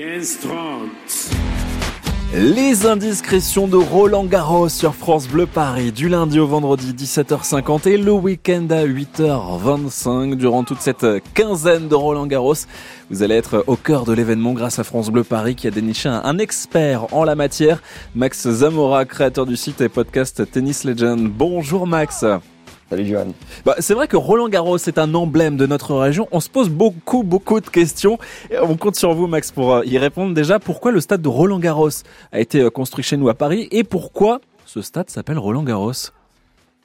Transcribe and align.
15-30. 0.00 1.34
Les 2.32 2.86
indiscrétions 2.86 3.68
de 3.68 3.76
Roland 3.76 4.24
Garros 4.24 4.70
sur 4.70 4.94
France 4.94 5.28
Bleu 5.28 5.44
Paris 5.44 5.92
du 5.92 6.08
lundi 6.08 6.40
au 6.40 6.46
vendredi 6.46 6.94
17h50 6.94 7.86
et 7.86 7.98
le 7.98 8.10
week-end 8.10 8.66
à 8.70 8.86
8h25 8.86 10.36
durant 10.36 10.64
toute 10.64 10.80
cette 10.80 11.06
quinzaine 11.34 11.88
de 11.88 11.94
Roland 11.94 12.26
Garros. 12.26 12.54
Vous 13.10 13.22
allez 13.22 13.34
être 13.34 13.62
au 13.66 13.76
cœur 13.76 14.06
de 14.06 14.14
l'événement 14.14 14.54
grâce 14.54 14.78
à 14.78 14.84
France 14.84 15.10
Bleu 15.10 15.22
Paris 15.22 15.54
qui 15.54 15.66
a 15.66 15.70
déniché 15.70 16.08
un, 16.08 16.38
expert 16.38 17.12
en 17.12 17.24
la 17.24 17.34
matière, 17.34 17.82
Max 18.14 18.48
Zamora, 18.48 19.04
créateur 19.04 19.44
du 19.44 19.56
site 19.56 19.82
et 19.82 19.90
podcast 19.90 20.50
Tennis 20.50 20.84
Legend. 20.84 21.30
Bonjour 21.30 21.86
Max. 21.86 22.24
Salut 22.90 23.06
Johan. 23.06 23.28
Bah, 23.64 23.76
c'est 23.78 23.94
vrai 23.94 24.08
que 24.08 24.16
Roland 24.16 24.48
Garros 24.48 24.76
est 24.76 24.98
un 24.98 25.14
emblème 25.14 25.56
de 25.56 25.64
notre 25.64 25.94
région. 25.94 26.26
On 26.32 26.40
se 26.40 26.48
pose 26.48 26.68
beaucoup, 26.68 27.22
beaucoup 27.22 27.60
de 27.60 27.68
questions. 27.68 28.18
On 28.60 28.76
compte 28.76 28.96
sur 28.96 29.14
vous, 29.14 29.28
Max, 29.28 29.52
pour 29.52 29.74
euh, 29.74 29.86
y 29.86 29.96
répondre 29.96 30.34
déjà. 30.34 30.58
Pourquoi 30.58 30.90
le 30.90 31.00
stade 31.00 31.22
de 31.22 31.28
Roland 31.28 31.60
Garros 31.60 31.90
a 32.32 32.40
été 32.40 32.58
euh, 32.58 32.70
construit 32.70 33.04
chez 33.04 33.16
nous 33.16 33.28
à 33.28 33.34
Paris 33.34 33.68
et 33.70 33.84
pourquoi 33.84 34.40
ce 34.66 34.82
stade 34.82 35.08
s'appelle 35.08 35.38
Roland 35.38 35.62
Garros? 35.62 35.92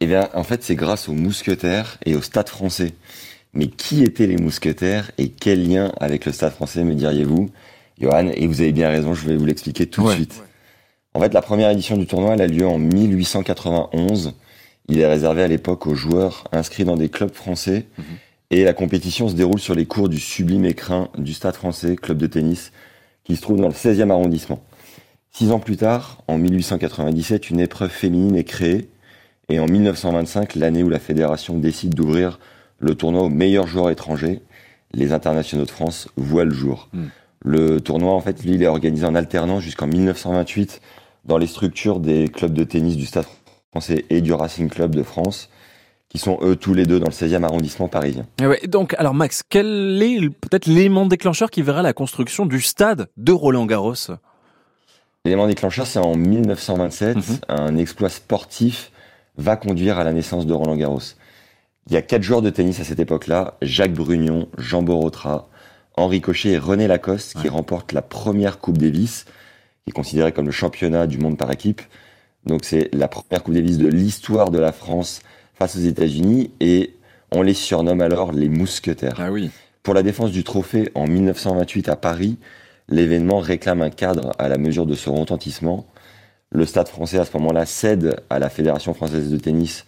Eh 0.00 0.06
bien, 0.06 0.28
en 0.34 0.42
fait, 0.42 0.62
c'est 0.62 0.74
grâce 0.74 1.08
aux 1.08 1.14
mousquetaires 1.14 1.96
et 2.04 2.14
au 2.14 2.20
stade 2.20 2.50
français. 2.50 2.92
Mais 3.54 3.68
qui 3.68 4.02
étaient 4.02 4.26
les 4.26 4.36
mousquetaires 4.36 5.10
et 5.16 5.30
quel 5.30 5.66
lien 5.66 5.92
avec 5.98 6.26
le 6.26 6.32
stade 6.32 6.52
français, 6.52 6.84
me 6.84 6.94
diriez-vous 6.94 7.48
Johan, 7.98 8.28
et 8.34 8.46
vous 8.46 8.60
avez 8.60 8.72
bien 8.72 8.90
raison, 8.90 9.14
je 9.14 9.26
vais 9.26 9.36
vous 9.38 9.46
l'expliquer 9.46 9.86
tout 9.86 10.06
de 10.06 10.10
suite. 10.10 10.42
En 11.14 11.20
fait, 11.20 11.32
la 11.32 11.40
première 11.40 11.70
édition 11.70 11.96
du 11.96 12.06
tournoi, 12.06 12.34
elle 12.34 12.42
a 12.42 12.46
lieu 12.46 12.66
en 12.66 12.78
1891 12.78 14.34
il 14.88 15.00
est 15.00 15.06
réservé 15.06 15.42
à 15.42 15.48
l'époque 15.48 15.86
aux 15.86 15.94
joueurs 15.94 16.44
inscrits 16.52 16.84
dans 16.84 16.96
des 16.96 17.08
clubs 17.08 17.32
français. 17.32 17.86
Mhm. 17.98 18.04
Et 18.50 18.64
la 18.64 18.72
compétition 18.72 19.28
se 19.28 19.34
déroule 19.34 19.58
sur 19.58 19.74
les 19.74 19.86
cours 19.86 20.08
du 20.08 20.20
sublime 20.20 20.64
écrin 20.64 21.08
du 21.18 21.32
Stade 21.32 21.56
français, 21.56 21.96
club 21.96 22.18
de 22.18 22.28
tennis, 22.28 22.70
qui 23.24 23.34
se 23.34 23.42
trouve 23.42 23.60
dans 23.60 23.66
le 23.66 23.74
16e 23.74 24.10
arrondissement. 24.10 24.62
Six 25.32 25.50
ans 25.50 25.58
plus 25.58 25.76
tard, 25.76 26.22
en 26.28 26.38
1897, 26.38 27.50
une 27.50 27.60
épreuve 27.60 27.90
féminine 27.90 28.36
est 28.36 28.44
créée. 28.44 28.88
Et 29.48 29.58
en 29.58 29.66
1925, 29.66 30.54
l'année 30.54 30.82
où 30.82 30.88
la 30.88 31.00
fédération 31.00 31.58
décide 31.58 31.94
d'ouvrir 31.94 32.38
le 32.78 32.94
tournoi 32.94 33.22
aux 33.22 33.28
meilleurs 33.28 33.66
joueurs 33.66 33.90
étrangers, 33.90 34.42
les 34.94 35.12
internationaux 35.12 35.64
de 35.64 35.70
France 35.70 36.08
voient 36.16 36.44
le 36.44 36.54
jour. 36.54 36.88
Mhm. 36.92 37.10
Le 37.44 37.80
tournoi, 37.80 38.12
en 38.12 38.20
fait, 38.20 38.44
lui, 38.44 38.54
il 38.54 38.62
est 38.62 38.66
organisé 38.66 39.04
en 39.04 39.14
alternance 39.14 39.62
jusqu'en 39.62 39.86
1928 39.88 40.80
dans 41.24 41.38
les 41.38 41.46
structures 41.46 41.98
des 41.98 42.28
clubs 42.28 42.54
de 42.54 42.64
tennis 42.64 42.96
du 42.96 43.06
Stade 43.06 43.26
et 44.10 44.20
du 44.20 44.32
Racing 44.32 44.68
Club 44.68 44.94
de 44.94 45.02
France, 45.02 45.48
qui 46.08 46.18
sont 46.18 46.38
eux 46.42 46.56
tous 46.56 46.74
les 46.74 46.86
deux 46.86 46.98
dans 46.98 47.06
le 47.06 47.12
16e 47.12 47.42
arrondissement 47.42 47.88
parisien. 47.88 48.26
Eh 48.40 48.66
donc, 48.66 48.94
alors 48.98 49.14
Max, 49.14 49.42
quel 49.48 50.02
est 50.02 50.30
peut-être 50.30 50.66
l'élément 50.66 51.06
déclencheur 51.06 51.50
qui 51.50 51.62
verra 51.62 51.82
la 51.82 51.92
construction 51.92 52.46
du 52.46 52.60
stade 52.60 53.08
de 53.16 53.32
Roland 53.32 53.66
Garros? 53.66 53.94
L'élément 55.24 55.46
déclencheur, 55.46 55.86
c'est 55.86 55.98
en 55.98 56.14
1927, 56.14 57.16
mhm. 57.16 57.22
un 57.48 57.76
exploit 57.76 58.08
sportif 58.08 58.92
va 59.36 59.56
conduire 59.56 59.98
à 59.98 60.04
la 60.04 60.12
naissance 60.12 60.46
de 60.46 60.52
Roland 60.52 60.76
Garros. 60.76 61.00
Il 61.88 61.92
y 61.92 61.96
a 61.96 62.02
quatre 62.02 62.22
joueurs 62.22 62.42
de 62.42 62.50
tennis 62.50 62.80
à 62.80 62.84
cette 62.84 62.98
époque-là, 62.98 63.54
Jacques 63.62 63.92
Brugnon, 63.92 64.48
Jean 64.58 64.82
Borotra, 64.82 65.48
Henri 65.96 66.20
Cochet 66.20 66.50
et 66.50 66.58
René 66.58 66.86
Lacoste, 66.86 67.40
qui 67.40 67.48
remportent 67.48 67.92
la 67.92 68.02
première 68.02 68.58
Coupe 68.58 68.78
Davis, 68.78 69.24
qui 69.84 69.90
est 69.90 69.92
considérée 69.92 70.32
comme 70.32 70.46
le 70.46 70.52
championnat 70.52 71.06
du 71.06 71.18
monde 71.18 71.38
par 71.38 71.50
équipe. 71.50 71.80
Donc 72.46 72.64
c'est 72.64 72.88
la 72.94 73.08
première 73.08 73.42
Coupe 73.42 73.54
Davis 73.54 73.78
de 73.78 73.88
l'histoire 73.88 74.50
de 74.50 74.58
la 74.58 74.72
France 74.72 75.20
face 75.54 75.76
aux 75.76 75.80
États-Unis 75.80 76.50
et 76.60 76.94
on 77.32 77.42
les 77.42 77.54
surnomme 77.54 78.00
alors 78.00 78.32
les 78.32 78.48
mousquetaires. 78.48 79.16
Ah 79.18 79.32
oui. 79.32 79.50
Pour 79.82 79.94
la 79.94 80.02
défense 80.02 80.30
du 80.30 80.44
trophée 80.44 80.90
en 80.94 81.06
1928 81.06 81.88
à 81.88 81.96
Paris, 81.96 82.38
l'événement 82.88 83.38
réclame 83.40 83.82
un 83.82 83.90
cadre 83.90 84.32
à 84.38 84.48
la 84.48 84.58
mesure 84.58 84.86
de 84.86 84.94
ce 84.94 85.10
retentissement. 85.10 85.86
Le 86.50 86.64
stade 86.66 86.88
français 86.88 87.18
à 87.18 87.24
ce 87.24 87.36
moment-là 87.36 87.66
cède 87.66 88.20
à 88.30 88.38
la 88.38 88.48
Fédération 88.48 88.94
française 88.94 89.30
de 89.30 89.36
tennis 89.36 89.84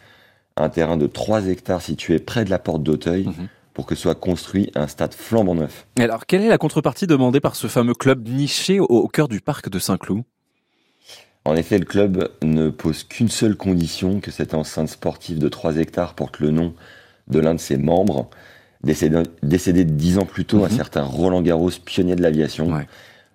un 0.57 0.69
terrain 0.69 0.97
de 0.97 1.07
3 1.07 1.47
hectares 1.47 1.83
situé 1.83 2.19
près 2.19 2.45
de 2.45 2.51
la 2.51 2.59
porte 2.59 2.83
d'Auteuil. 2.83 3.27
Mhm. 3.27 3.49
pour 3.75 3.87
que 3.87 3.95
soit 3.95 4.17
construit 4.17 4.73
un 4.75 4.89
stade 4.89 5.15
flambant 5.15 5.55
neuf. 5.55 5.87
Alors, 6.01 6.27
quelle 6.27 6.43
est 6.43 6.49
la 6.49 6.59
contrepartie 6.59 7.07
demandée 7.07 7.39
par 7.39 7.55
ce 7.55 7.69
fameux 7.69 7.95
club 7.95 8.27
niché 8.27 8.81
au 8.81 9.07
cœur 9.07 9.29
du 9.29 9.41
parc 9.41 9.69
de 9.69 9.79
Saint-Cloud? 9.79 10.25
En 11.49 11.57
effet, 11.57 11.79
le 11.79 11.85
club 11.85 12.31
ne 12.43 12.69
pose 12.69 13.05
qu'une 13.05 13.29
seule 13.29 13.57
condition, 13.57 14.21
que 14.21 14.31
cette 14.31 14.55
enceinte 14.55 14.89
sportive 14.89 15.39
de 15.39 15.49
3 15.49 15.79
hectares 15.79 16.15
porte 16.15 16.41
le 16.41 16.51
nom 16.51 16.75
de 17.29 17.39
l'un 17.39 17.55
de 17.55 17.61
ses 17.61 17.77
membres, 17.77 18.29
décédé, 18.85 19.85
dix 19.85 20.19
ans 20.19 20.27
plus 20.27 20.45
tôt, 20.45 20.65
un 20.65 20.69
mhm. 20.69 20.77
certain 20.77 21.03
Roland 21.03 21.43
Garros, 21.43 21.71
pionnier 21.85 22.17
de 22.17 22.23
l'aviation. 22.23 22.71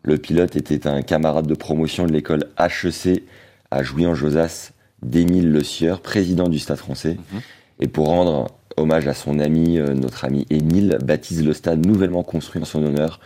Le 0.03 0.17
pilote 0.17 0.55
était 0.55 0.87
un 0.87 1.01
camarade 1.01 1.47
de 1.47 1.55
promotion 1.55 2.05
de 2.05 2.11
l'école 2.11 2.45
HEC 2.59 3.23
à 3.71 3.83
Jouy-en-Josas, 3.83 4.73
d'Émile 5.01 5.51
Le 5.51 5.63
Sieur, 5.63 6.01
président 6.01 6.49
du 6.49 6.59
Stade 6.59 6.77
français. 6.77 7.17
Mhm. 7.33 7.41
Et 7.79 7.87
pour 7.87 8.07
rendre 8.07 8.47
hommage 8.77 9.07
à 9.07 9.13
son 9.13 9.39
ami, 9.39 9.79
euh, 9.79 9.93
notre 9.93 10.25
ami 10.25 10.45
Émile, 10.49 10.97
baptise 11.03 11.43
le 11.43 11.53
stade 11.53 11.85
nouvellement 11.85 12.23
construit 12.23 12.61
en 12.61 12.65
son 12.65 12.83
honneur 12.83 13.19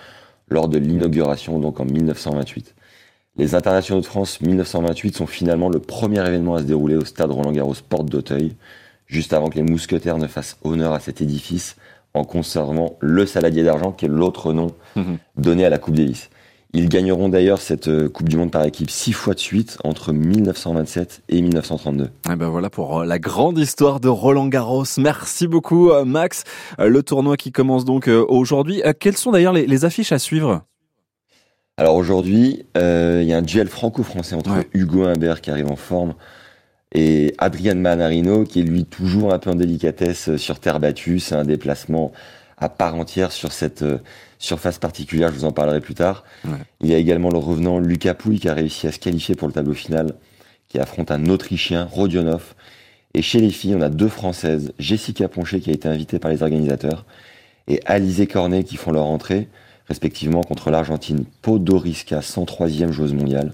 lors 0.50 0.70
de 0.70 0.78
l'inauguration, 0.78 1.60
donc 1.60 1.80
en 1.80 1.86
1928. 1.86 2.74
Les 3.38 3.54
Internationaux 3.54 4.02
de 4.02 4.06
France 4.06 4.42
1928 4.42 5.16
sont 5.16 5.28
finalement 5.28 5.70
le 5.70 5.80
premier 5.80 6.26
événement 6.28 6.56
à 6.56 6.60
se 6.60 6.64
dérouler 6.64 6.96
au 6.96 7.06
stade 7.06 7.30
Roland-Garros 7.30 7.76
Porte 7.88 8.08
d'Auteuil, 8.08 8.56
juste 9.06 9.32
avant 9.32 9.50
que 9.50 9.56
les 9.56 9.64
mousquetaires 9.64 10.18
ne 10.18 10.26
fassent 10.26 10.58
honneur 10.64 10.94
à 10.94 11.00
cet 11.00 11.22
édifice 11.22 11.76
en 12.16 12.24
conservant 12.24 12.98
le 13.00 13.28
saladier 13.28 13.64
d'argent 13.64 13.92
qui 13.92 14.06
est 14.06 14.10
l'autre 14.10 14.54
nom 14.54 14.72
mhm. 14.96 15.20
donné 15.38 15.66
à 15.66 15.70
la 15.70 15.78
Coupe 15.78 15.94
Davis. 15.94 16.32
Ils 16.74 16.90
gagneront 16.90 17.30
d'ailleurs 17.30 17.62
cette 17.62 17.88
euh, 17.88 18.10
Coupe 18.10 18.28
du 18.28 18.38
Monde 18.38 18.52
par 18.52 18.66
équipe 18.66 18.90
six 18.90 19.14
fois 19.14 19.34
de 19.34 19.40
suite 19.40 19.78
entre 19.84 20.12
1927 20.14 21.22
et 21.30 21.42
1932. 21.42 22.04
Et 22.06 22.08
eh 22.34 22.36
ben 22.36 22.50
voilà 22.50 22.70
pour 22.70 23.00
euh, 23.00 23.06
la 23.06 23.20
grande 23.20 23.58
histoire 23.58 24.00
de 24.00 24.10
Roland 24.10 24.48
Garros. 24.48 24.84
Merci 24.98 25.48
beaucoup 25.48 25.92
euh, 25.92 26.06
Max. 26.06 26.44
Le 26.80 27.02
tournoi 27.04 27.38
qui 27.38 27.52
commence 27.52 27.86
donc 27.86 28.08
aujourd'hui. 28.08 28.82
Quelles 29.00 29.18
sont 29.18 29.32
d'ailleurs 29.32 29.54
les 29.54 29.86
affiches 29.86 30.12
à 30.12 30.20
suivre? 30.20 30.64
Alors 31.80 31.96
aujourd'hui, 31.96 32.66
euh, 32.76 33.20
il 33.22 33.28
y 33.28 33.34
a 33.34 33.38
un 33.38 33.44
duel 33.44 33.68
franco-français 33.68 34.36
entre 34.36 34.66
Hugo 34.74 35.06
Humbert 35.06 35.42
qui 35.42 35.52
arrive 35.52 35.72
en 35.72 35.76
forme 35.76 36.16
et 36.92 37.36
Adrian 37.38 37.76
Manarino 37.76 38.46
qui 38.46 38.62
est 38.62 38.64
lui 38.64 38.86
toujours 38.86 39.32
un 39.32 39.38
peu 39.38 39.52
en 39.52 39.56
délicatesse 39.56 40.30
euh, 40.30 40.38
sur 40.38 40.60
terre 40.60 40.80
battue. 40.80 41.20
C'est 41.20 41.36
un 41.36 41.44
déplacement 41.44 42.12
à 42.58 42.70
part 42.70 42.96
entière 42.96 43.32
sur 43.32 43.52
cette 43.52 43.84
euh, 43.84 44.00
surface 44.40 44.80
particulière, 44.80 45.30
je 45.30 45.36
vous 45.36 45.46
en 45.46 45.52
parlerai 45.52 45.80
plus 45.80 45.94
tard. 45.94 46.24
Il 46.82 46.90
y 46.90 46.96
a 46.96 46.98
également 46.98 47.30
le 47.30 47.38
revenant 47.38 47.78
Lucas 47.78 48.16
Pouille 48.16 48.40
qui 48.40 48.50
a 48.50 48.56
réussi 48.56 48.88
à 48.88 48.92
se 48.92 48.98
qualifier 48.98 49.36
pour 49.36 49.48
le 49.48 49.54
tableau 49.54 49.74
final, 49.74 50.16
qui 50.70 50.80
affronte 50.80 51.12
un 51.12 51.28
Autrichien, 51.28 51.88
Rodionov. 51.92 52.56
Et 53.14 53.22
chez 53.22 53.40
les 53.40 53.52
filles, 53.52 53.76
on 53.76 53.82
a 53.82 53.90
deux 53.90 54.10
Françaises, 54.10 54.74
Jessica 54.80 55.28
Poncher 55.28 55.60
qui 55.60 55.70
a 55.70 55.74
été 55.74 55.88
invitée 55.88 56.18
par 56.18 56.32
les 56.32 56.42
organisateurs 56.42 57.06
et 57.68 57.82
Alizé 57.86 58.26
Cornet 58.26 58.64
qui 58.64 58.78
font 58.78 58.92
leur 58.92 59.06
entrée 59.06 59.48
respectivement 59.88 60.42
contre 60.44 60.70
l'Argentine 60.70 61.26
Podoriska, 61.42 62.20
103e 62.20 62.92
joueuse 62.92 63.14
mondiale, 63.14 63.54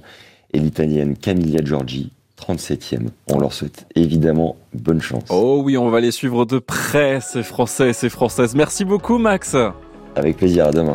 et 0.53 0.59
l'Italienne 0.59 1.15
Camilla 1.15 1.63
Giorgi, 1.63 2.11
37e. 2.39 3.07
On 3.27 3.39
leur 3.39 3.53
souhaite 3.53 3.85
évidemment 3.95 4.55
bonne 4.73 5.01
chance. 5.01 5.23
Oh 5.29 5.61
oui, 5.63 5.77
on 5.77 5.89
va 5.89 5.99
les 5.99 6.11
suivre 6.11 6.45
de 6.45 6.59
près, 6.59 7.19
ces 7.21 7.43
Français 7.43 7.89
et 7.89 7.93
ces 7.93 8.09
Françaises. 8.09 8.55
Merci 8.55 8.85
beaucoup 8.85 9.17
Max. 9.17 9.55
Avec 10.15 10.37
plaisir, 10.37 10.67
à 10.67 10.71
demain. 10.71 10.91